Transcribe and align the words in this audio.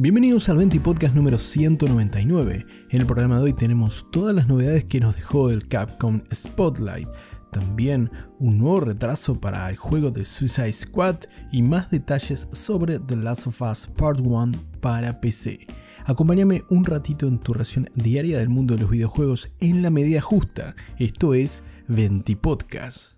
Bienvenidos 0.00 0.48
al 0.48 0.58
20 0.58 0.78
Podcast 0.78 1.16
número 1.16 1.38
199. 1.38 2.64
En 2.90 3.00
el 3.00 3.04
programa 3.04 3.38
de 3.38 3.42
hoy 3.42 3.52
tenemos 3.52 4.06
todas 4.12 4.32
las 4.32 4.46
novedades 4.46 4.84
que 4.84 5.00
nos 5.00 5.16
dejó 5.16 5.50
el 5.50 5.66
Capcom 5.66 6.20
Spotlight, 6.32 7.08
también 7.50 8.08
un 8.38 8.58
nuevo 8.58 8.78
retraso 8.78 9.40
para 9.40 9.68
el 9.68 9.76
juego 9.76 10.12
de 10.12 10.24
Suicide 10.24 10.72
Squad 10.72 11.16
y 11.50 11.62
más 11.62 11.90
detalles 11.90 12.46
sobre 12.52 13.00
The 13.00 13.16
Last 13.16 13.48
of 13.48 13.60
Us 13.60 13.88
Part 13.88 14.20
1 14.20 14.52
para 14.80 15.20
PC. 15.20 15.66
Acompáñame 16.04 16.62
un 16.70 16.84
ratito 16.84 17.26
en 17.26 17.38
tu 17.38 17.52
ración 17.52 17.90
diaria 17.96 18.38
del 18.38 18.50
mundo 18.50 18.74
de 18.74 18.82
los 18.82 18.90
videojuegos 18.90 19.50
en 19.58 19.82
la 19.82 19.90
medida 19.90 20.20
justa. 20.20 20.76
Esto 20.96 21.34
es 21.34 21.64
20 21.88 22.36
Podcast. 22.36 23.17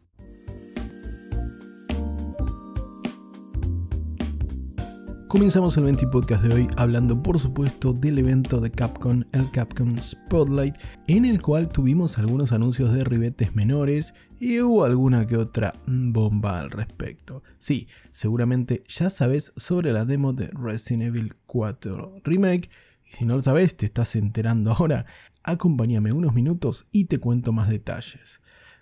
Comenzamos 5.31 5.77
el 5.77 5.85
20 5.85 6.09
podcast 6.09 6.43
de 6.43 6.53
hoy 6.53 6.67
hablando 6.77 7.23
por 7.23 7.39
supuesto 7.39 7.93
del 7.93 8.19
evento 8.19 8.61
de 8.61 8.73
Capcom, 8.73 9.23
el 9.31 9.49
Capcom 9.53 9.97
Spotlight, 9.97 10.75
en 11.07 11.25
el 11.25 11.41
cual 11.41 11.69
tuvimos 11.69 12.19
algunos 12.19 12.51
anuncios 12.51 12.93
de 12.93 13.05
ribetes 13.05 13.55
menores 13.55 14.13
y 14.41 14.59
hubo 14.59 14.83
alguna 14.83 15.29
que 15.29 15.37
otra 15.37 15.75
bomba 15.87 16.59
al 16.59 16.73
respecto. 16.73 17.45
Sí, 17.59 17.87
seguramente 18.11 18.83
ya 18.89 19.09
sabes 19.09 19.53
sobre 19.57 19.93
la 19.93 20.05
demo 20.05 20.33
de 20.33 20.49
Resident 20.49 21.05
Evil 21.05 21.33
4 21.47 22.23
Remake, 22.25 22.69
y 23.09 23.13
si 23.15 23.25
no 23.25 23.37
lo 23.37 23.41
sabes 23.41 23.77
te 23.77 23.87
estás 23.87 24.17
enterando 24.17 24.73
ahora, 24.73 25.07
acompáñame 25.45 26.13
unos 26.13 26.35
minutos 26.35 26.89
y 26.91 27.05
te 27.05 27.19
cuento 27.19 27.53
más 27.53 27.69
detalles. 27.69 28.41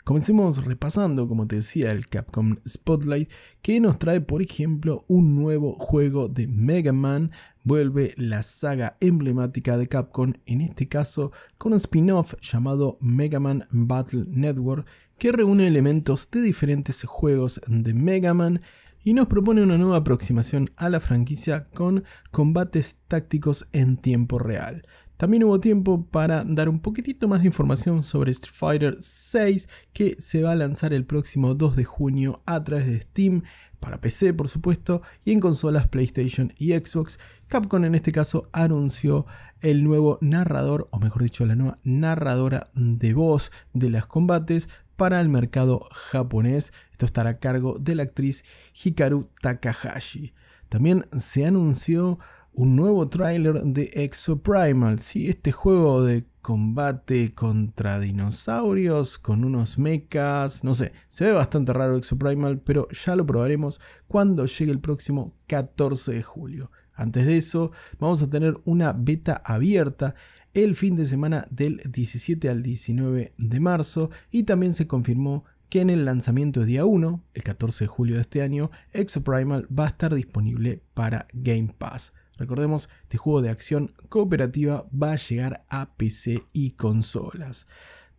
Comencemos 0.09 0.65
repasando, 0.65 1.29
como 1.29 1.47
te 1.47 1.57
decía, 1.57 1.93
el 1.93 2.09
Capcom 2.09 2.57
Spotlight, 2.67 3.31
que 3.61 3.79
nos 3.79 3.99
trae, 3.99 4.23
por 4.23 4.41
ejemplo, 4.41 5.05
un 5.07 5.35
nuevo 5.35 5.75
juego 5.75 6.31
de 6.31 6.47
Mega 6.47 6.95
Man. 6.95 7.31
Vuelve 7.63 8.15
la 8.17 8.43
saga 8.43 8.97
emblemática 9.01 9.77
de 9.77 9.87
Capcom, 9.87 10.33
en 10.47 10.63
este 10.63 10.89
caso 10.89 11.31
con 11.59 11.75
un 11.75 11.77
spin-off 11.77 12.37
llamado 12.41 12.97
Mega 13.03 13.39
Man 13.39 13.67
Battle 13.71 14.25
Network, 14.29 14.87
que 15.19 15.31
reúne 15.31 15.67
elementos 15.67 16.31
de 16.31 16.41
diferentes 16.41 17.03
juegos 17.03 17.61
de 17.67 17.93
Mega 17.93 18.33
Man 18.33 18.63
y 19.05 19.13
nos 19.13 19.27
propone 19.27 19.63
una 19.63 19.77
nueva 19.77 19.99
aproximación 19.99 20.71
a 20.77 20.89
la 20.89 21.01
franquicia 21.01 21.67
con 21.75 22.05
combates 22.31 23.03
tácticos 23.09 23.69
en 23.73 23.99
tiempo 23.99 24.39
real. 24.39 24.87
También 25.19 25.43
hubo 25.43 25.59
tiempo 25.59 26.07
para 26.07 26.45
dar 26.45 26.69
un 26.69 26.79
poquitito 26.79 27.27
más 27.27 27.41
de 27.41 27.49
información 27.49 28.05
sobre 28.05 28.31
Street 28.31 28.55
Fighter 28.55 28.97
6 29.01 29.69
que 29.93 30.17
se 30.21 30.43
va 30.43 30.53
a 30.53 30.55
lanzar 30.55 30.93
el 30.93 31.05
próximo 31.05 31.57
2 31.57 31.75
de 31.75 31.83
junio 31.83 32.41
a 32.47 32.63
través 32.63 32.87
de 32.87 33.01
Steam, 33.01 33.43
para 33.81 34.01
PC 34.01 34.33
por 34.33 34.47
supuesto, 34.47 35.03
y 35.25 35.33
en 35.33 35.41
consolas 35.41 35.89
PlayStation 35.89 36.53
y 36.57 36.71
Xbox. 36.71 37.19
Capcom 37.49 37.85
en 37.85 37.97
este 37.97 38.13
caso 38.13 38.49
anunció 38.53 39.27
el 39.61 39.83
nuevo 39.83 40.19
narrador, 40.21 40.87
o 40.93 41.01
mejor 41.01 41.25
dicho, 41.25 41.45
la 41.47 41.57
nueva 41.57 41.79
narradora 41.83 42.71
de 42.75 43.13
voz 43.13 43.51
de 43.73 43.91
los 43.91 44.07
combates 44.07 44.69
para 44.95 45.21
el 45.21 45.29
mercado 45.29 45.81
japonés. 45.93 46.73
Esto 46.93 47.07
estará 47.07 47.31
a 47.31 47.35
cargo 47.35 47.77
de 47.81 47.97
la 47.97 48.05
actriz 48.05 48.45
Hikaru 48.85 49.31
Takahashi. 49.43 50.33
También 50.69 51.07
se 51.17 51.45
anunció 51.45 52.21
un 52.53 52.77
nuevo 52.77 53.07
tráiler 53.09 53.63
de 53.63 53.91
Exoprimal, 53.95 54.99
sí, 54.99 55.29
este 55.29 55.53
juego 55.53 56.03
de 56.03 56.27
combate 56.43 57.35
contra 57.35 58.01
dinosaurios 58.01 59.19
con 59.19 59.45
unos 59.45 59.79
mechas, 59.79 60.65
no 60.65 60.75
sé, 60.75 60.93
se 61.09 61.27
ve 61.27 61.33
bastante 61.33 61.73
raro 61.73 61.97
Exoprimal, 61.97 62.61
pero 62.65 62.89
ya 62.91 63.15
lo 63.17 63.27
probaremos 63.27 63.81
cuando 64.07 64.47
llegue 64.47 64.73
el 64.73 64.81
próximo 64.81 65.33
14 65.47 66.13
de 66.13 66.23
julio. 66.23 66.71
Antes 66.95 67.27
de 67.27 67.37
eso, 67.37 67.71
vamos 68.01 68.23
a 68.23 68.31
tener 68.31 68.55
una 68.65 68.93
beta 68.93 69.41
abierta 69.45 70.15
el 70.53 70.75
fin 70.75 70.97
de 70.97 71.07
semana 71.07 71.47
del 71.51 71.81
17 71.89 72.49
al 72.49 72.63
19 72.63 73.35
de 73.37 73.61
marzo 73.61 74.11
y 74.33 74.43
también 74.43 74.73
se 74.73 74.89
confirmó 74.89 75.45
que 75.69 75.81
en 75.81 75.91
el 75.91 76.05
lanzamiento 76.05 76.61
de 76.61 76.67
día 76.67 76.85
1, 76.85 77.23
el 77.35 77.43
14 77.43 77.85
de 77.85 77.89
julio 77.89 78.15
de 78.17 78.23
este 78.23 78.43
año, 78.43 78.71
Exoprimal 78.93 79.69
va 79.77 79.85
a 79.85 79.89
estar 79.89 80.15
disponible 80.15 80.83
para 80.95 81.29
Game 81.33 81.75
Pass. 81.77 82.15
Recordemos, 82.39 82.89
este 83.03 83.19
juego 83.19 83.43
de 83.43 83.51
acción 83.51 83.93
cooperativa 84.09 84.87
va 84.91 85.13
a 85.13 85.17
llegar 85.17 85.65
a 85.69 85.95
PC 85.97 86.45
y 86.53 86.71
consolas. 86.71 87.67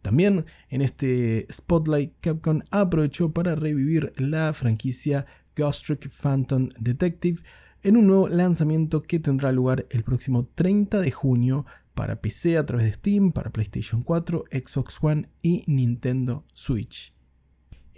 También 0.02 0.46
en 0.70 0.82
este 0.82 1.48
Spotlight 1.52 2.14
Capcom 2.20 2.62
aprovechó 2.72 3.32
para 3.32 3.56
revivir 3.56 4.14
la 4.18 4.54
franquicia 4.54 5.26
Ghost 5.56 5.86
Trick 5.86 6.10
Phantom 6.10 6.70
Detective 6.80 7.42
en 7.82 7.98
un 7.98 8.08
nuevo 8.08 8.30
lanzamiento 8.30 9.02
que 9.02 9.20
tendrá 9.20 9.52
lugar 9.52 9.86
el 9.90 10.04
próximo 10.04 10.46
30 10.46 11.00
de 11.00 11.12
junio 11.12 11.66
para 11.94 12.22
PC 12.22 12.58
a 12.58 12.66
través 12.66 12.86
de 12.86 12.94
Steam, 12.94 13.32
para 13.32 13.52
PlayStation 13.52 14.02
4, 14.02 14.46
Xbox 14.52 14.98
One 15.02 15.30
y 15.42 15.64
Nintendo 15.68 16.46
Switch. 16.54 17.19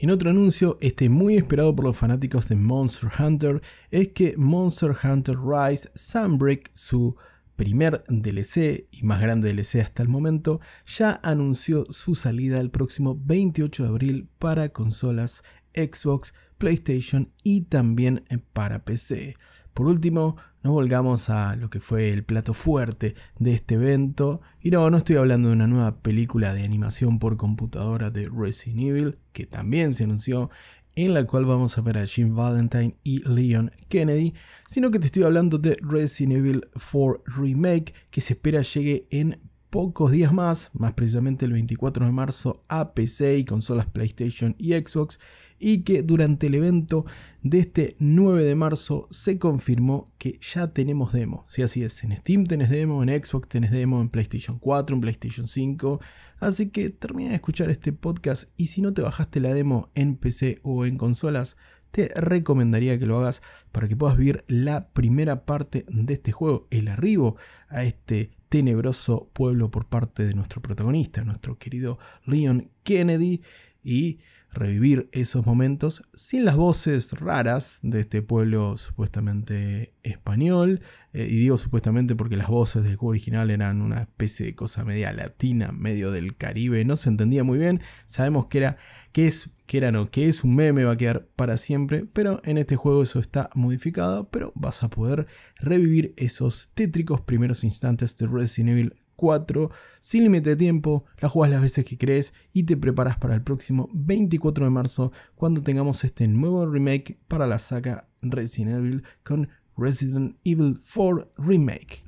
En 0.01 0.09
otro 0.09 0.31
anuncio, 0.31 0.79
este 0.81 1.09
muy 1.09 1.35
esperado 1.35 1.75
por 1.75 1.85
los 1.85 1.95
fanáticos 1.95 2.50
de 2.50 2.56
Monster 2.56 3.12
Hunter, 3.19 3.62
es 3.91 4.07
que 4.07 4.34
Monster 4.35 4.95
Hunter 5.03 5.38
Rise 5.38 5.91
Sunbreak, 5.94 6.72
su 6.73 7.16
primer 7.56 8.03
DLC 8.07 8.88
y 8.89 9.03
más 9.03 9.22
grande 9.22 9.53
DLC 9.53 9.75
hasta 9.75 10.01
el 10.01 10.09
momento, 10.09 10.59
ya 10.88 11.19
anunció 11.22 11.85
su 11.91 12.16
salida 12.16 12.59
el 12.59 12.72
próximo 12.72 13.16
28 13.23 13.84
de 13.84 13.89
abril 13.89 14.29
para 14.39 14.69
consolas 14.69 15.44
Xbox, 15.75 16.33
PlayStation 16.57 17.31
y 17.44 17.62
también 17.62 18.23
para 18.53 18.83
PC. 18.83 19.35
Por 19.75 19.85
último, 19.85 20.35
nos 20.64 20.74
volgamos 20.74 21.30
a 21.30 21.56
lo 21.56 21.70
que 21.70 21.80
fue 21.80 22.10
el 22.10 22.24
plato 22.24 22.54
fuerte 22.54 23.16
de 23.40 23.54
este 23.54 23.76
evento. 23.76 24.42
Y 24.62 24.70
no, 24.70 24.90
no 24.90 24.98
estoy 24.98 25.16
hablando 25.16 25.50
de 25.50 25.56
una 25.56 25.68
nueva 25.68 25.98
película 26.02 26.54
de 26.54 26.64
animación 26.64 27.20
por 27.20 27.38
computadora 27.38 28.12
de 28.12 28.30
Resident 28.30 28.82
Evil, 28.82 29.18
que 29.34 29.46
también 29.46 29.94
se 29.94 30.04
anunció, 30.04 30.50
en 30.96 31.14
la 31.14 31.26
cual 31.26 31.46
vamos 31.46 31.78
a 31.78 31.82
ver 31.82 31.98
a 31.98 32.06
Jim 32.06 32.36
Valentine 32.36 32.96
y 33.04 33.28
Leon 33.28 33.72
Kennedy, 33.88 34.34
sino 34.68 34.92
que 34.92 35.00
te 35.00 35.08
estoy 35.08 35.24
hablando 35.24 35.58
de 35.58 35.78
Resident 35.82 36.34
Evil 36.34 36.70
4 36.74 37.24
Remake, 37.26 37.94
que 38.12 38.22
se 38.22 38.34
espera 38.34 38.62
llegue 38.62 39.08
en 39.10 39.40
pocos 39.72 40.12
días 40.12 40.34
más, 40.34 40.70
más 40.74 40.94
precisamente 40.94 41.46
el 41.46 41.54
24 41.54 42.06
de 42.06 42.12
marzo, 42.12 42.62
a 42.68 42.94
PC 42.94 43.38
y 43.38 43.46
consolas 43.46 43.88
PlayStation 43.88 44.54
y 44.59 44.74
Xbox, 44.74 45.18
y 45.59 45.84
que 45.84 46.04
durante 46.04 46.48
el 46.48 46.56
evento 46.56 47.06
de 47.42 47.59
este 47.59 47.96
9 48.00 48.44
de 48.44 48.56
marzo 48.56 49.08
se 49.12 49.40
confirmó 49.40 50.12
que 50.18 50.38
ya 50.42 50.68
tenemos 50.74 51.14
demo. 51.14 51.46
Si 51.48 51.62
así 51.62 51.84
es, 51.84 52.04
en 52.04 52.12
Steam 52.18 52.44
tenés 52.44 52.70
demo, 52.70 53.02
en 53.02 53.10
Xbox 53.24 53.48
tenés 53.48 53.72
demo, 53.72 54.02
en 54.02 54.10
PlayStation 54.10 54.60
4, 54.60 54.94
en 54.94 55.02
PlayStation 55.02 55.48
5. 55.48 56.02
Así 56.42 56.70
que 56.70 56.90
termina 56.90 57.30
de 57.30 57.36
escuchar 57.36 57.70
este 57.70 57.94
podcast 57.94 58.50
y 58.58 58.68
si 58.68 58.81
no 58.81 58.94
te 58.94 59.02
bajaste 59.02 59.40
la 59.40 59.54
demo 59.54 59.90
en 59.96 60.18
PC 60.18 60.60
o 60.64 60.86
en 60.86 60.98
consolas, 60.98 61.56
te 61.92 62.10
recomendaría 62.16 63.00
que 63.00 63.06
lo 63.06 63.20
hagas 63.20 63.42
para 63.72 63.88
que 63.88 63.96
puedas 63.96 64.18
vivir 64.18 64.44
la 64.50 64.90
primera 64.90 65.46
parte 65.46 65.86
de 65.88 66.14
este 66.14 66.34
juego, 66.34 66.68
el 66.72 66.90
arribo 66.90 67.38
a 67.70 67.86
este 67.86 68.31
tenebroso 68.51 69.29
pueblo 69.31 69.72
por 69.72 69.85
parte 69.85 70.28
de 70.28 70.34
nuestro 70.34 70.62
protagonista, 70.62 71.23
nuestro 71.23 71.57
querido 71.57 72.00
Leon 72.25 72.69
Kennedy, 72.84 73.41
y 73.81 74.19
revivir 74.51 75.09
esos 75.13 75.45
momentos 75.45 76.03
sin 76.13 76.44
las 76.44 76.57
voces 76.57 77.13
raras 77.13 77.79
de 77.81 78.01
este 78.01 78.22
pueblo 78.22 78.75
supuestamente 78.75 79.94
español. 80.03 80.81
Eh, 81.13 81.28
y 81.31 81.38
digo 81.38 81.57
supuestamente 81.57 82.13
porque 82.16 82.35
las 82.35 82.50
voces 82.50 82.84
del 82.84 82.97
juego 82.97 83.12
original 83.12 83.50
eran 83.50 83.81
una 83.81 84.01
especie 84.01 84.45
de 84.45 84.53
cosa 84.53 84.83
media 84.83 85.13
latina, 85.13 85.72
medio 85.72 86.12
del 86.12 86.35
Caribe, 86.35 86.83
no 86.83 86.97
se 86.97 87.07
entendía 87.07 87.45
muy 87.45 87.57
bien. 87.57 87.81
Sabemos 88.06 88.47
que 88.47 88.57
era 88.57 88.78
que 89.13 89.28
es 89.28 89.50
que 89.72 89.78
era 89.78 89.94
no, 89.94 90.06
que 90.06 90.28
es 90.28 90.44
un 90.44 90.54
meme, 90.54 90.84
va 90.84 90.92
a 90.92 90.98
quedar 90.98 91.25
para 91.38 91.56
siempre, 91.56 92.06
pero 92.13 92.42
en 92.44 92.57
este 92.57 92.75
juego 92.75 93.04
eso 93.04 93.19
está 93.19 93.50
modificado, 93.56 94.30
pero 94.30 94.51
vas 94.54 94.84
a 94.84 94.90
poder 94.90 95.28
revivir 95.62 96.13
esos 96.18 96.72
tétricos 96.74 97.22
primeros 97.22 97.63
instantes 97.63 98.18
de 98.18 98.28
Resident 98.28 98.72
Evil 98.72 98.94
4 99.16 99.72
sin 100.01 100.24
límite 100.24 100.50
de 100.50 100.56
tiempo, 100.57 101.06
la 101.22 101.30
juegas 101.30 101.51
las 101.51 101.62
veces 101.62 101.86
que 101.86 101.98
crees 101.98 102.34
y 102.51 102.63
te 102.63 102.75
preparas 102.75 103.16
para 103.18 103.34
el 103.34 103.44
próximo 103.44 103.88
24 103.94 104.66
de 104.66 104.72
marzo 104.72 105.13
cuando 105.38 105.63
tengamos 105.63 106.04
este 106.04 106.28
nuevo 106.28 106.66
remake 106.66 107.18
para 107.30 107.48
la 107.48 107.57
saga 107.57 108.10
Resident 108.22 108.75
Evil 108.75 109.04
con 109.24 109.48
Resident 109.78 110.36
Evil 110.44 110.81
4 110.94 111.30
Remake. 111.38 112.04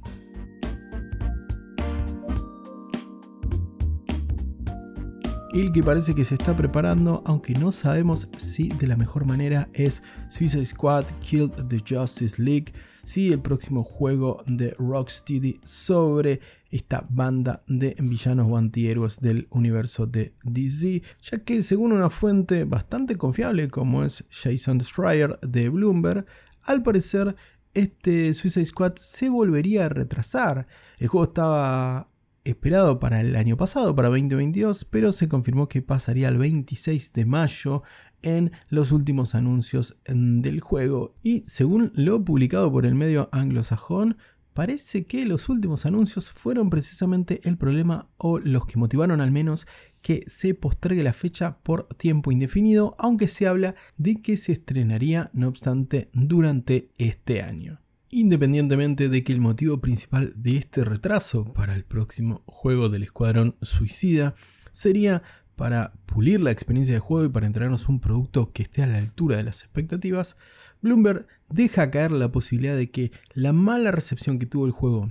El 5.62 5.72
que 5.72 5.84
parece 5.84 6.16
que 6.16 6.26
se 6.26 6.34
está 6.34 6.56
preparando, 6.56 7.22
aunque 7.28 7.54
no 7.54 7.72
sabemos 7.72 8.28
si 8.38 8.70
de 8.70 8.88
la 8.88 8.98
mejor 8.98 9.26
manera, 9.26 9.70
es 9.74 10.02
Suicide 10.28 10.66
Squad 10.66 11.06
Killed 11.22 11.68
the 11.68 11.80
Justice 11.88 12.42
League, 12.42 12.74
si 13.04 13.32
el 13.32 13.40
próximo 13.40 13.84
juego 13.84 14.44
de 14.48 14.72
Rocksteady 14.80 15.60
sobre 15.64 16.40
esta 16.72 17.06
banda 17.08 17.64
de 17.68 17.96
villanos 18.00 18.48
o 18.50 18.58
antihéroes 18.58 19.20
del 19.20 19.48
universo 19.52 20.08
de 20.08 20.34
DC, 20.44 21.04
ya 21.22 21.44
que 21.44 21.62
según 21.62 21.92
una 21.92 22.10
fuente 22.10 22.64
bastante 22.64 23.16
confiable 23.16 23.70
como 23.70 24.04
es 24.04 24.24
Jason 24.32 24.82
Schreier 24.82 25.40
de 25.42 25.70
Bloomberg, 25.70 26.26
al 26.64 26.82
parecer 26.82 27.36
este 27.76 28.34
Suicide 28.34 28.66
Squad 28.66 28.96
se 28.96 29.30
volvería 29.30 29.86
a 29.86 29.90
retrasar. 29.90 30.66
El 30.98 31.08
juego 31.10 31.26
estaba 31.26 32.10
esperado 32.44 33.00
para 33.00 33.22
el 33.22 33.36
año 33.36 33.58
pasado, 33.58 33.96
para 33.96 34.10
2022, 34.10 34.86
pero 34.86 35.12
se 35.12 35.28
confirmó 35.28 35.68
que 35.68 35.82
pasaría 35.82 36.30
el 36.30 36.38
26 36.38 37.14
de 37.14 37.26
mayo 37.26 37.84
en 38.22 38.52
los 38.70 38.92
últimos 38.92 39.36
anuncios 39.36 39.98
del 40.06 40.60
juego. 40.60 41.16
Y 41.22 41.42
según 41.42 41.92
lo 41.96 42.24
publicado 42.24 42.72
por 42.72 42.86
el 42.86 42.96
medio 42.96 43.30
anglosajón, 43.32 44.18
parece 44.54 45.06
que 45.06 45.26
los 45.26 45.50
últimos 45.50 45.86
anuncios 45.86 46.32
fueron 46.32 46.70
precisamente 46.70 47.42
el 47.44 47.58
problema 47.58 48.10
o 48.18 48.40
los 48.40 48.66
que 48.66 48.78
motivaron 48.78 49.22
al 49.22 49.32
menos 49.32 49.68
que 50.02 50.24
se 50.28 50.54
postergue 50.54 51.04
la 51.04 51.14
fecha 51.14 51.58
por 51.64 51.88
tiempo 51.88 52.32
indefinido, 52.32 52.96
aunque 52.98 53.28
se 53.28 53.48
habla 53.48 53.76
de 53.98 54.22
que 54.22 54.38
se 54.38 54.52
estrenaría 54.52 55.30
no 55.34 55.48
obstante 55.48 56.10
durante 56.14 56.92
este 56.98 57.42
año. 57.42 57.83
Independientemente 58.16 59.10
de 59.10 59.24
que 59.24 59.34
el 59.34 59.42
motivo 59.42 59.82
principal 59.82 60.34
de 60.36 60.58
este 60.58 60.84
retraso 60.84 61.52
para 61.52 61.74
el 61.74 61.84
próximo 61.84 62.44
juego 62.46 62.90
del 62.90 63.02
Escuadrón 63.02 63.56
Suicida 63.64 64.36
sería 64.70 65.24
para 65.56 65.94
pulir 66.06 66.40
la 66.40 66.52
experiencia 66.52 66.94
de 66.94 67.00
juego 67.00 67.26
y 67.26 67.30
para 67.30 67.48
entregarnos 67.48 67.90
un 67.90 68.00
producto 68.00 68.52
que 68.52 68.62
esté 68.62 68.84
a 68.84 68.88
la 68.88 69.00
altura 69.00 69.38
de 69.38 69.44
las 69.44 69.62
expectativas, 69.62 70.38
Bloomberg 70.84 71.26
deja 71.50 71.90
caer 71.90 72.12
la 72.12 72.32
posibilidad 72.32 72.76
de 72.76 72.92
que 72.92 73.12
la 73.34 73.52
mala 73.52 73.90
recepción 73.90 74.38
que 74.38 74.46
tuvo 74.46 74.68
el 74.68 74.74
juego 74.74 75.10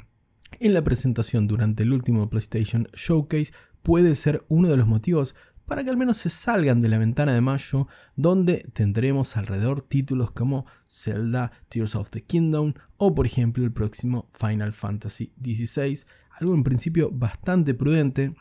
en 0.60 0.72
la 0.72 0.84
presentación 0.84 1.48
durante 1.48 1.82
el 1.82 1.92
último 1.92 2.30
PlayStation 2.30 2.86
Showcase 2.94 3.52
puede 3.82 4.14
ser 4.14 4.44
uno 4.46 4.68
de 4.68 4.76
los 4.76 4.86
motivos 4.86 5.34
para 5.66 5.84
que 5.84 5.90
al 5.90 5.96
menos 5.96 6.18
se 6.18 6.30
salgan 6.30 6.80
de 6.80 6.88
la 6.88 6.98
ventana 6.98 7.32
de 7.32 7.40
mayo, 7.40 7.88
donde 8.16 8.68
tendremos 8.72 9.36
alrededor 9.36 9.82
títulos 9.82 10.32
como 10.32 10.66
Zelda, 10.88 11.52
Tears 11.68 11.94
of 11.94 12.10
the 12.10 12.24
Kingdom 12.24 12.74
o 12.96 13.14
por 13.14 13.26
ejemplo 13.26 13.64
el 13.64 13.72
próximo 13.72 14.28
Final 14.32 14.72
Fantasy 14.72 15.32
XVI, 15.42 16.00
algo 16.30 16.54
en 16.54 16.64
principio 16.64 17.10
bastante 17.10 17.74
prudente. 17.74 18.34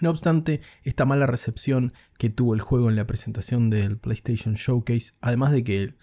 No 0.00 0.10
obstante, 0.10 0.60
esta 0.82 1.06
mala 1.06 1.26
recepción 1.26 1.92
que 2.18 2.28
tuvo 2.28 2.54
el 2.54 2.60
juego 2.60 2.90
en 2.90 2.96
la 2.96 3.06
presentación 3.06 3.70
del 3.70 3.96
PlayStation 3.96 4.54
Showcase, 4.54 5.12
además 5.20 5.52
de 5.52 5.64
que 5.64 5.94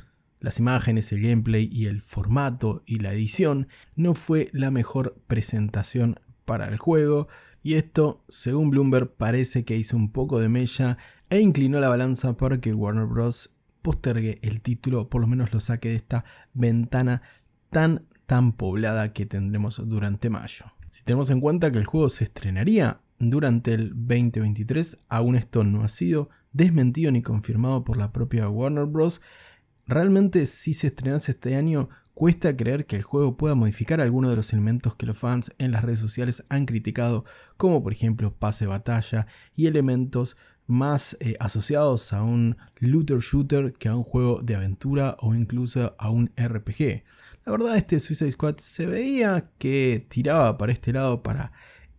las 0.43 0.59
imágenes, 0.59 1.11
el 1.13 1.21
gameplay 1.21 1.69
y 1.71 1.85
el 1.85 2.01
formato 2.01 2.83
y 2.85 2.99
la 2.99 3.13
edición 3.13 3.67
no 3.95 4.13
fue 4.13 4.49
la 4.51 4.71
mejor 4.71 5.15
presentación 5.25 6.19
para 6.45 6.67
el 6.67 6.77
juego, 6.77 7.27
y 7.61 7.75
esto, 7.75 8.23
según 8.27 8.69
Bloomberg, 8.69 9.13
parece 9.13 9.63
que 9.63 9.77
hizo 9.77 9.95
un 9.95 10.11
poco 10.11 10.39
de 10.39 10.49
mella 10.49 10.97
e 11.29 11.39
inclinó 11.39 11.79
la 11.79 11.89
balanza 11.89 12.35
para 12.35 12.59
que 12.59 12.73
Warner 12.73 13.05
Bros. 13.05 13.55
postergue 13.81 14.39
el 14.41 14.61
título, 14.61 15.09
por 15.09 15.21
lo 15.21 15.27
menos 15.27 15.53
lo 15.53 15.59
saque 15.59 15.89
de 15.89 15.95
esta 15.95 16.25
ventana 16.53 17.21
tan 17.69 18.05
tan 18.25 18.53
poblada 18.53 19.13
que 19.13 19.25
tendremos 19.25 19.81
durante 19.87 20.29
mayo. 20.29 20.65
Si 20.89 21.03
tenemos 21.03 21.29
en 21.29 21.41
cuenta 21.41 21.71
que 21.71 21.79
el 21.79 21.85
juego 21.85 22.09
se 22.09 22.25
estrenaría 22.25 23.01
durante 23.19 23.73
el 23.73 23.89
2023, 23.89 24.99
aún 25.09 25.35
esto 25.35 25.63
no 25.63 25.83
ha 25.83 25.87
sido 25.87 26.29
desmentido 26.51 27.11
ni 27.11 27.21
confirmado 27.21 27.83
por 27.83 27.97
la 27.97 28.11
propia 28.11 28.49
Warner 28.49 28.85
Bros. 28.85 29.21
Realmente 29.87 30.45
si 30.45 30.73
se 30.73 30.87
estrenase 30.87 31.31
este 31.31 31.55
año 31.55 31.89
Cuesta 32.13 32.55
creer 32.55 32.85
que 32.85 32.97
el 32.97 33.01
juego 33.01 33.37
pueda 33.37 33.55
modificar 33.55 33.99
algunos 33.99 34.29
de 34.29 34.35
los 34.35 34.53
elementos 34.53 34.95
que 34.95 35.07
los 35.07 35.17
fans 35.17 35.51
en 35.57 35.71
las 35.71 35.83
redes 35.83 35.97
sociales 35.97 36.43
han 36.49 36.65
criticado, 36.65 37.25
como 37.57 37.81
por 37.81 37.91
ejemplo 37.91 38.35
pase 38.35 38.67
batalla 38.67 39.25
y 39.55 39.65
elementos 39.65 40.37
más 40.67 41.17
eh, 41.19 41.35
asociados 41.39 42.13
a 42.13 42.21
un 42.21 42.55
looter 42.77 43.17
shooter 43.17 43.73
que 43.73 43.89
a 43.89 43.95
un 43.95 44.03
juego 44.03 44.41
de 44.43 44.55
aventura 44.55 45.17
o 45.21 45.33
incluso 45.33 45.95
a 45.97 46.11
un 46.11 46.31
RPG. 46.37 47.03
La 47.45 47.51
verdad 47.51 47.77
este 47.77 47.97
Suicide 47.97 48.31
Squad 48.31 48.57
se 48.57 48.85
veía 48.85 49.49
que 49.57 50.05
tiraba 50.07 50.57
para 50.57 50.71
este 50.71 50.93
lado 50.93 51.23
para 51.23 51.51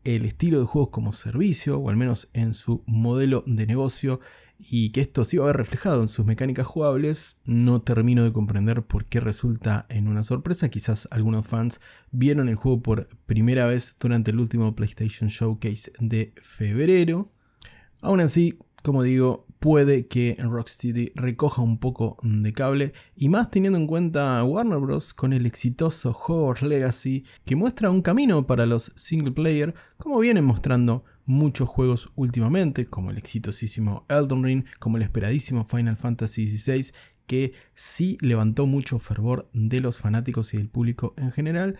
el 0.04 0.24
estilo 0.26 0.60
de 0.60 0.66
juegos 0.66 0.90
como 0.90 1.12
servicio, 1.12 1.78
o 1.78 1.90
al 1.90 1.96
menos 1.96 2.28
en 2.34 2.54
su 2.54 2.84
modelo 2.86 3.42
de 3.46 3.66
negocio, 3.66 4.20
y 4.58 4.90
que 4.90 5.00
esto 5.00 5.24
se 5.24 5.36
iba 5.36 5.44
a 5.44 5.48
ver 5.48 5.56
reflejado 5.56 6.00
en 6.02 6.08
sus 6.08 6.24
mecánicas 6.24 6.66
jugables, 6.66 7.38
no 7.44 7.82
termino 7.82 8.24
de 8.24 8.32
comprender 8.32 8.82
por 8.82 9.04
qué 9.04 9.20
resulta 9.20 9.86
en 9.88 10.08
una 10.08 10.22
sorpresa. 10.22 10.68
Quizás 10.68 11.08
algunos 11.10 11.46
fans 11.46 11.80
vieron 12.10 12.48
el 12.48 12.56
juego 12.56 12.82
por 12.82 13.08
primera 13.26 13.66
vez 13.66 13.96
durante 13.98 14.30
el 14.30 14.40
último 14.40 14.74
PlayStation 14.74 15.28
Showcase 15.28 15.92
de 16.00 16.34
febrero. 16.40 17.26
Aún 18.00 18.20
así, 18.20 18.58
como 18.82 19.02
digo, 19.02 19.46
puede 19.64 20.08
que 20.08 20.36
Rocksteady 20.38 21.12
recoja 21.14 21.62
un 21.62 21.78
poco 21.78 22.18
de 22.22 22.52
cable 22.52 22.92
y 23.16 23.30
más 23.30 23.50
teniendo 23.50 23.78
en 23.78 23.86
cuenta 23.86 24.38
a 24.38 24.44
Warner 24.44 24.78
Bros. 24.78 25.14
con 25.14 25.32
el 25.32 25.46
exitoso 25.46 26.10
Hogwarts 26.10 26.60
Legacy 26.60 27.24
que 27.46 27.56
muestra 27.56 27.90
un 27.90 28.02
camino 28.02 28.46
para 28.46 28.66
los 28.66 28.92
single 28.94 29.32
player 29.32 29.74
como 29.96 30.18
vienen 30.18 30.44
mostrando 30.44 31.02
muchos 31.26 31.68
juegos 31.68 32.10
últimamente, 32.14 32.86
como 32.86 33.10
el 33.10 33.18
exitosísimo 33.18 34.04
Elden 34.08 34.42
Ring, 34.42 34.64
como 34.78 34.96
el 34.96 35.02
esperadísimo 35.02 35.64
Final 35.64 35.96
Fantasy 35.96 36.46
XVI, 36.46 36.92
que 37.26 37.52
sí 37.74 38.18
levantó 38.20 38.66
mucho 38.66 38.98
fervor 38.98 39.48
de 39.52 39.80
los 39.80 39.98
fanáticos 39.98 40.52
y 40.54 40.58
del 40.58 40.68
público 40.68 41.14
en 41.16 41.32
general. 41.32 41.78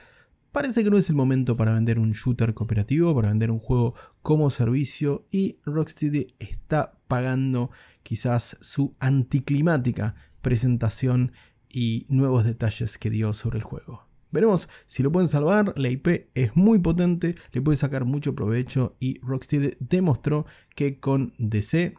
Parece 0.53 0.85
que 0.85 0.91
no 0.91 0.97
es 0.97 1.11
el 1.11 1.17
momento 1.17 1.57
para 1.57 1.75
vender 1.75 1.99
un 1.99 2.13
shooter 2.13 2.55
cooperativo, 2.55 3.15
para 3.15 3.29
vender 3.29 3.51
un 3.51 3.59
juego 3.59 3.95
como 4.23 4.51
servicio 4.51 5.27
y 5.31 5.59
Rocksteady 5.65 6.29
está 6.39 6.99
pagando 7.09 7.71
quizás 8.03 8.57
su 8.61 8.95
anticlimática 9.01 10.15
presentación 10.43 11.33
y 11.69 12.07
nuevos 12.09 12.45
detalles 12.45 12.99
que 12.99 13.11
dio 13.11 13.33
sobre 13.33 13.59
el 13.59 13.65
juego. 13.65 14.04
Veremos 14.35 14.69
si 14.85 15.05
lo 15.05 15.13
pueden 15.13 15.29
salvar, 15.29 15.73
la 15.77 15.89
IP 15.89 16.29
es 16.35 16.57
muy 16.57 16.81
potente, 16.81 17.37
le 17.53 17.63
puede 17.63 17.77
sacar 17.77 18.05
mucho 18.05 18.35
provecho 18.35 18.97
y 18.99 19.21
Rocksteady 19.21 19.77
demostró 19.79 20.45
que 20.75 20.99
con 20.99 21.33
DC, 21.39 21.95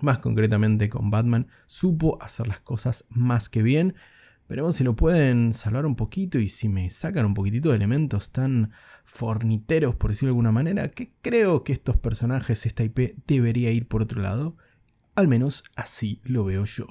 más 0.00 0.18
concretamente 0.18 0.88
con 0.88 1.10
Batman, 1.10 1.48
supo 1.66 2.16
hacer 2.22 2.48
las 2.48 2.62
cosas 2.62 3.04
más 3.10 3.50
que 3.50 3.62
bien. 3.62 3.94
Veremos 4.48 4.76
si 4.76 4.84
lo 4.84 4.96
pueden 4.96 5.52
salvar 5.52 5.84
un 5.84 5.96
poquito 5.96 6.38
y 6.38 6.48
si 6.48 6.70
me 6.70 6.88
sacan 6.88 7.26
un 7.26 7.34
poquitito 7.34 7.68
de 7.68 7.76
elementos 7.76 8.32
tan 8.32 8.72
forniteros, 9.04 9.96
por 9.96 10.12
decirlo 10.12 10.28
de 10.28 10.30
alguna 10.30 10.52
manera, 10.52 10.88
que 10.88 11.10
creo 11.20 11.62
que 11.62 11.74
estos 11.74 11.98
personajes, 11.98 12.64
esta 12.64 12.84
IP, 12.84 13.16
debería 13.26 13.70
ir 13.70 13.86
por 13.86 14.00
otro 14.00 14.22
lado. 14.22 14.56
Al 15.14 15.28
menos 15.28 15.62
así 15.74 16.22
lo 16.24 16.46
veo 16.46 16.64
yo. 16.64 16.86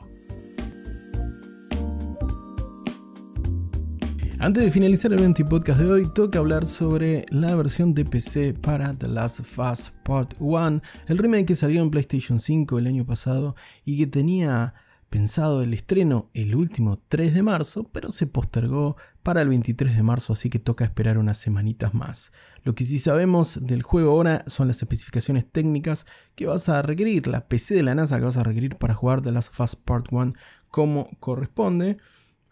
Antes 4.46 4.64
de 4.64 4.70
finalizar 4.70 5.12
el 5.12 5.22
20 5.22 5.44
podcast 5.46 5.80
de 5.80 5.92
hoy, 5.92 6.08
toca 6.14 6.38
hablar 6.38 6.68
sobre 6.68 7.26
la 7.32 7.56
versión 7.56 7.96
de 7.96 8.06
PC 8.06 8.54
para 8.54 8.94
The 8.94 9.08
Last 9.08 9.40
of 9.40 9.58
Us 9.58 9.92
Part 10.04 10.36
1, 10.38 10.84
el 11.08 11.18
remake 11.18 11.48
que 11.48 11.56
salió 11.56 11.82
en 11.82 11.90
PlayStation 11.90 12.40
5 12.40 12.78
el 12.78 12.86
año 12.86 13.08
pasado 13.08 13.56
y 13.86 13.98
que 13.98 14.06
tenía 14.06 14.76
pensado 15.10 15.64
el 15.64 15.74
estreno 15.74 16.30
el 16.36 16.54
último 16.54 17.02
3 17.08 17.34
de 17.34 17.42
marzo, 17.42 17.90
pero 17.92 18.12
se 18.12 18.28
postergó 18.28 18.98
para 19.24 19.42
el 19.42 19.50
23 19.50 19.96
de 19.96 20.04
marzo, 20.04 20.34
así 20.34 20.52
que 20.52 20.60
toca 20.60 20.86
esperar 20.86 21.18
unas 21.18 21.40
semanitas 21.40 21.96
más. 21.96 22.32
Lo 22.64 22.76
que 22.76 22.86
sí 22.86 23.00
sabemos 23.00 23.66
del 23.66 23.82
juego 23.82 24.12
ahora 24.12 24.44
son 24.46 24.68
las 24.68 24.80
especificaciones 24.80 25.52
técnicas 25.52 26.06
que 26.36 26.46
vas 26.46 26.70
a 26.70 26.84
requerir, 26.84 27.26
la 27.26 27.48
PC 27.48 27.74
de 27.74 27.82
la 27.82 27.96
NASA 27.96 28.20
que 28.20 28.26
vas 28.26 28.38
a 28.38 28.44
requerir 28.44 28.76
para 28.76 28.94
jugar 28.94 29.22
The 29.22 29.32
Last 29.32 29.50
of 29.50 29.62
Us 29.62 29.76
Part 29.76 30.10
1 30.12 30.34
como 30.70 31.10
corresponde. 31.20 31.98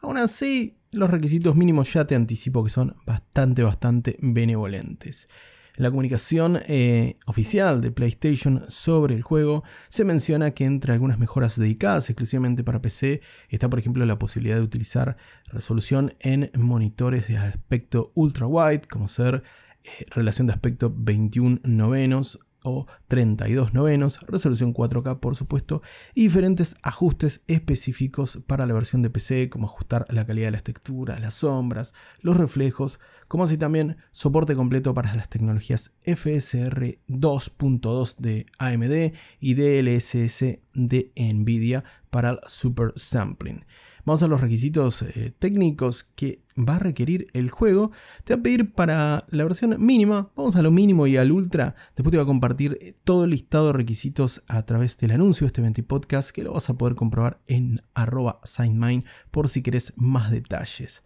Aún 0.02 0.18
así, 0.18 0.80
los 0.94 1.10
requisitos 1.10 1.56
mínimos 1.56 1.92
ya 1.94 2.06
te 2.06 2.16
anticipo 2.16 2.64
que 2.64 2.70
son 2.70 2.96
bastante, 3.06 3.64
bastante 3.64 4.18
benevolentes. 4.22 5.28
En 5.76 5.84
la 5.84 5.90
comunicación 5.90 6.60
eh, 6.68 7.18
oficial 7.26 7.82
de 7.82 7.90
PlayStation 7.90 8.64
sobre 8.68 9.16
el 9.16 9.24
juego 9.24 9.64
se 9.88 10.06
menciona 10.06 10.52
que 10.52 10.66
entre 10.66 10.94
algunas 10.94 11.18
mejoras 11.18 11.58
dedicadas 11.58 12.10
exclusivamente 12.12 12.64
para 12.64 12.82
PC 12.82 13.22
está 13.50 13.72
por 13.72 13.80
ejemplo 13.80 14.06
la 14.06 14.20
posibilidad 14.20 14.58
de 14.58 14.62
utilizar 14.62 15.18
resolución 15.48 16.14
en 16.20 16.52
monitores 16.56 17.28
de 17.28 17.38
aspecto 17.38 18.12
ultra 18.14 18.46
wide 18.46 18.82
como 18.88 19.08
ser 19.08 19.42
eh, 19.84 20.06
relación 20.12 20.46
de 20.46 20.54
aspecto 20.54 20.94
21 20.96 21.62
novenos 21.64 22.38
o 22.64 22.88
32 23.08 23.74
novenos, 23.74 24.20
resolución 24.28 24.74
4K 24.74 25.20
por 25.20 25.36
supuesto, 25.36 25.82
y 26.14 26.24
diferentes 26.24 26.76
ajustes 26.82 27.42
específicos 27.48 28.40
para 28.48 28.66
la 28.66 28.74
versión 28.74 29.02
de 29.02 29.10
PC, 29.10 29.50
como 29.50 29.68
ajustar 29.68 30.06
la 30.10 30.26
calidad 30.26 30.48
de 30.48 30.52
las 30.52 30.64
texturas, 30.64 31.20
las 31.20 31.36
sombras, 31.36 31.94
los 32.22 32.38
reflejos, 32.38 33.00
como 33.28 33.44
así 33.44 33.58
también 33.58 33.98
soporte 34.12 34.56
completo 34.56 34.94
para 34.94 35.16
las 35.16 35.30
tecnologías 35.30 35.92
FSR 36.06 37.00
2.2 37.08 38.18
de 38.18 38.46
AMD 38.58 39.16
y 39.40 39.54
DLSS 39.54 40.60
de 40.74 41.12
Nvidia 41.16 41.84
para 42.10 42.32
el 42.32 42.40
Super 42.48 42.94
Sampling. 42.96 43.66
Vamos 44.06 44.22
a 44.22 44.28
los 44.28 44.42
requisitos 44.42 45.02
eh, 45.02 45.32
técnicos 45.40 46.04
que 46.16 46.42
va 46.58 46.76
a 46.76 46.80
requerir 46.80 47.28
el 47.32 47.50
juego. 47.50 47.92
Te 48.26 48.34
va 48.34 48.40
a 48.42 48.44
pedir 48.44 48.74
para 48.74 49.26
la 49.30 49.44
versión 49.46 49.78
mínima, 49.80 50.30
vamos 50.36 50.58
a 50.58 50.62
lo 50.62 50.72
mínimo 50.72 51.08
y 51.08 51.16
al 51.16 51.32
ultra. 51.32 51.76
Después 51.96 52.12
te 52.12 52.18
va 52.18 52.24
a 52.24 52.28
compartir 52.28 52.78
eh, 52.82 52.96
todo 53.06 53.24
el 53.24 53.30
listado 53.30 53.68
de 53.68 53.74
requisitos 53.74 54.44
a 54.50 54.66
través 54.66 54.98
del 54.98 55.12
anuncio 55.12 55.46
de 55.46 55.48
este 55.48 55.62
20 55.62 55.84
podcast 55.84 56.32
que 56.32 56.44
lo 56.44 56.52
vas 56.52 56.70
a 56.70 56.74
poder 56.74 56.96
comprobar 56.96 57.40
en 57.48 57.82
arroba 57.94 58.42
signmine 58.44 59.06
por 59.32 59.48
si 59.48 59.62
querés 59.62 59.94
más 59.96 60.32
detalles. 60.32 61.04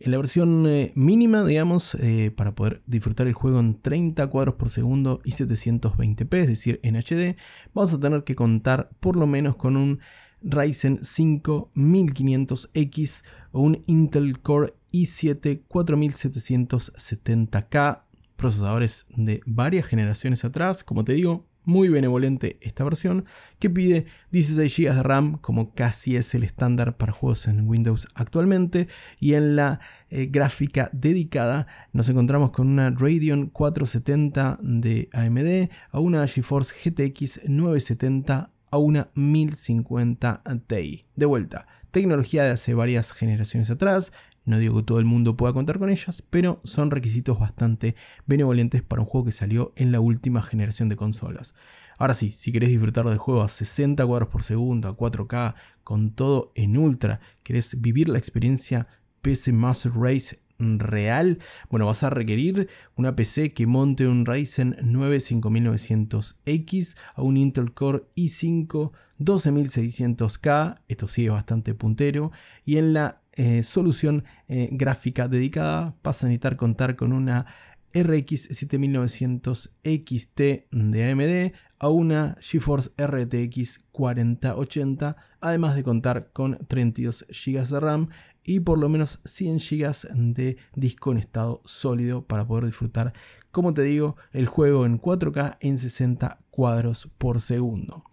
En 0.00 0.10
la 0.10 0.16
versión 0.16 0.66
eh, 0.66 0.90
mínima, 0.96 1.44
digamos, 1.44 1.96
para 2.34 2.56
poder 2.56 2.82
disfrutar 2.88 3.28
el 3.28 3.34
juego 3.34 3.60
en 3.60 3.80
30 3.80 4.26
cuadros 4.26 4.56
por 4.56 4.68
segundo 4.68 5.20
y 5.24 5.30
720p, 5.30 6.34
es 6.38 6.48
decir, 6.48 6.80
en 6.82 6.96
HD, 6.96 7.36
vamos 7.72 7.92
a 7.92 8.00
tener 8.00 8.24
que 8.24 8.34
contar 8.34 8.90
por 8.98 9.14
lo 9.14 9.28
menos 9.28 9.54
con 9.54 9.76
un 9.76 10.00
Ryzen 10.44 11.02
5 11.02 11.70
1500X 11.74 13.24
o 13.52 13.60
un 13.60 13.82
Intel 13.86 14.38
Core 14.40 14.74
i7 14.92 15.62
4770K, 15.68 18.02
procesadores 18.36 19.06
de 19.16 19.40
varias 19.46 19.86
generaciones 19.86 20.44
atrás, 20.44 20.84
como 20.84 21.04
te 21.04 21.14
digo, 21.14 21.46
muy 21.64 21.88
benevolente 21.88 22.58
esta 22.60 22.84
versión, 22.84 23.24
que 23.58 23.70
pide 23.70 24.06
16 24.32 24.76
GB 24.76 24.94
de 24.94 25.02
RAM, 25.02 25.38
como 25.38 25.74
casi 25.74 26.16
es 26.16 26.34
el 26.34 26.42
estándar 26.42 26.96
para 26.96 27.12
juegos 27.12 27.46
en 27.46 27.68
Windows 27.68 28.08
actualmente, 28.14 28.88
y 29.20 29.34
en 29.34 29.56
la 29.56 29.80
eh, 30.10 30.26
gráfica 30.26 30.90
dedicada 30.92 31.66
nos 31.92 32.08
encontramos 32.08 32.50
con 32.50 32.68
una 32.68 32.90
Radeon 32.90 33.46
470 33.46 34.58
de 34.60 35.08
AMD 35.12 35.70
a 35.90 36.00
una 36.00 36.26
GeForce 36.26 36.74
GTX 36.74 37.48
970 37.48 38.50
a 38.72 38.78
una 38.78 39.10
1050 39.14 40.42
Ti. 40.66 41.06
De 41.14 41.26
vuelta, 41.26 41.68
tecnología 41.92 42.42
de 42.42 42.50
hace 42.50 42.74
varias 42.74 43.12
generaciones 43.12 43.70
atrás, 43.70 44.12
no 44.44 44.58
digo 44.58 44.78
que 44.78 44.82
todo 44.82 44.98
el 44.98 45.04
mundo 45.04 45.36
pueda 45.36 45.52
contar 45.52 45.78
con 45.78 45.90
ellas, 45.90 46.24
pero 46.28 46.60
son 46.64 46.90
requisitos 46.90 47.38
bastante 47.38 47.94
benevolentes 48.26 48.82
para 48.82 49.02
un 49.02 49.06
juego 49.06 49.26
que 49.26 49.32
salió 49.32 49.72
en 49.76 49.92
la 49.92 50.00
última 50.00 50.42
generación 50.42 50.88
de 50.88 50.96
consolas. 50.96 51.54
Ahora 51.98 52.14
sí, 52.14 52.32
si 52.32 52.50
querés 52.50 52.70
disfrutar 52.70 53.04
del 53.06 53.18
juego 53.18 53.42
a 53.42 53.48
60 53.48 54.04
cuadros 54.04 54.30
por 54.30 54.42
segundo, 54.42 54.88
a 54.88 54.96
4K, 54.96 55.54
con 55.84 56.10
todo 56.10 56.50
en 56.56 56.76
ultra, 56.76 57.20
querés 57.44 57.80
vivir 57.80 58.08
la 58.08 58.18
experiencia 58.18 58.88
PC 59.20 59.52
Master 59.52 59.92
Race 59.94 60.41
real, 60.78 61.38
bueno, 61.70 61.86
vas 61.86 62.02
a 62.02 62.10
requerir 62.10 62.68
una 62.96 63.16
PC 63.16 63.52
que 63.52 63.66
monte 63.66 64.06
un 64.06 64.26
Ryzen 64.26 64.76
9 64.82 65.18
5900X 65.18 66.96
a 67.14 67.22
un 67.22 67.36
Intel 67.36 67.72
Core 67.72 68.04
i5 68.16 68.92
12600K, 69.18 70.80
esto 70.88 71.06
sí 71.06 71.26
es 71.26 71.30
bastante 71.30 71.74
puntero, 71.74 72.32
y 72.64 72.78
en 72.78 72.92
la 72.92 73.20
eh, 73.34 73.62
solución 73.62 74.24
eh, 74.48 74.68
gráfica 74.72 75.26
dedicada 75.26 75.94
vas 76.02 76.22
a 76.22 76.26
necesitar 76.26 76.56
contar 76.56 76.96
con 76.96 77.12
una 77.14 77.46
RX 77.94 78.48
7900 78.56 79.70
XT 79.84 80.40
de 80.70 81.10
AMD 81.10 81.54
a 81.78 81.88
una 81.88 82.36
GeForce 82.40 82.90
RTX 82.96 83.80
4080, 83.90 85.16
además 85.40 85.74
de 85.74 85.82
contar 85.82 86.30
con 86.32 86.58
32 86.68 87.26
GB 87.28 87.66
de 87.66 87.80
RAM 87.80 88.08
y 88.44 88.60
por 88.60 88.78
lo 88.78 88.88
menos 88.88 89.20
100 89.24 89.58
GB 89.58 90.34
de 90.34 90.56
disco 90.74 91.12
en 91.12 91.18
estado 91.18 91.60
sólido 91.64 92.26
para 92.26 92.46
poder 92.46 92.66
disfrutar, 92.66 93.12
como 93.50 93.74
te 93.74 93.82
digo, 93.82 94.16
el 94.32 94.46
juego 94.46 94.86
en 94.86 95.00
4K 95.00 95.58
en 95.60 95.76
60 95.76 96.38
cuadros 96.50 97.10
por 97.18 97.40
segundo. 97.40 98.04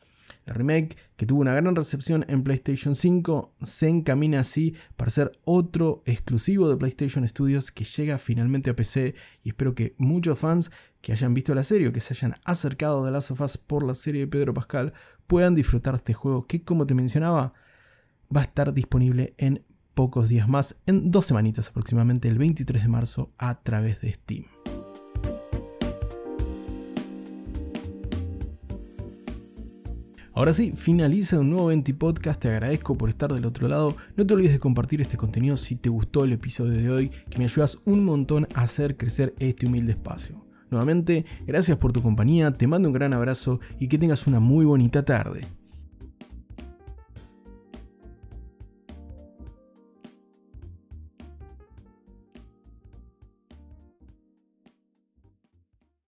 Remake, 0.54 0.98
que 1.16 1.26
tuvo 1.26 1.42
una 1.42 1.54
gran 1.54 1.76
recepción 1.76 2.26
en 2.28 2.44
PlayStation 2.44 2.96
5, 2.96 3.54
se 3.64 3.90
encamina 3.90 4.42
así 4.42 4.76
para 4.96 5.12
ser 5.12 5.32
otro 5.46 6.04
exclusivo 6.06 6.70
de 6.70 6.78
PlayStation 6.78 7.28
Studios 7.28 7.72
que 7.72 7.84
llega 7.84 8.18
finalmente 8.18 8.70
a 8.70 8.76
PC 8.76 9.16
y 9.44 9.50
espero 9.50 9.76
que 9.76 9.96
muchos 9.98 10.40
fans 10.40 10.72
que 11.02 11.12
hayan 11.12 11.34
visto 11.34 11.56
la 11.56 11.64
serie 11.64 11.88
o 11.88 11.94
que 11.94 12.00
se 12.00 12.14
hayan 12.14 12.36
acercado 12.44 13.06
de 13.06 13.12
las 13.12 13.26
sofás 13.26 13.58
por 13.58 13.84
la 13.86 13.96
serie 13.96 14.22
de 14.22 14.28
Pedro 14.28 14.54
Pascal 14.54 14.94
puedan 15.28 15.56
disfrutar 15.56 15.96
este 15.96 16.14
juego 16.14 16.48
que 16.48 16.64
como 16.64 16.86
te 16.86 16.96
mencionaba 16.96 17.54
va 18.36 18.42
a 18.42 18.46
estar 18.46 18.74
disponible 18.74 19.34
en 19.38 19.64
pocos 19.94 20.30
días 20.30 20.48
más, 20.48 20.76
en 20.86 21.12
dos 21.12 21.26
semanitas 21.26 21.68
aproximadamente, 21.70 22.30
el 22.30 22.38
23 22.38 22.84
de 22.84 22.88
marzo, 22.88 23.32
a 23.38 23.62
través 23.62 24.00
de 24.00 24.14
Steam. 24.14 24.46
Ahora 30.40 30.54
sí, 30.54 30.72
finaliza 30.74 31.38
un 31.38 31.50
nuevo 31.50 31.66
20 31.66 31.94
Podcast, 31.96 32.40
te 32.40 32.48
agradezco 32.48 32.98
por 32.98 33.10
estar 33.10 33.34
del 33.34 33.44
otro 33.44 33.68
lado, 33.68 33.98
no 34.16 34.26
te 34.26 34.34
olvides 34.34 34.54
de 34.54 34.60
compartir 34.60 35.02
este 35.02 35.18
contenido 35.18 35.58
si 35.58 35.76
te 35.76 35.90
gustó 35.90 36.24
el 36.24 36.32
episodio 36.32 36.82
de 36.82 36.90
hoy, 36.90 37.10
que 37.30 37.40
me 37.40 37.44
ayudas 37.44 37.78
un 37.84 38.06
montón 38.06 38.48
a 38.54 38.62
hacer 38.62 38.96
crecer 38.96 39.36
este 39.40 39.66
humilde 39.66 39.92
espacio. 39.92 40.48
Nuevamente, 40.70 41.26
gracias 41.46 41.78
por 41.78 41.92
tu 41.92 42.02
compañía, 42.02 42.54
te 42.54 42.68
mando 42.68 42.88
un 42.88 42.94
gran 42.94 43.12
abrazo 43.12 43.60
y 43.82 43.90
que 43.90 43.98
tengas 43.98 44.28
una 44.28 44.40
muy 44.40 44.64
bonita 44.64 45.04
tarde. 45.04 45.59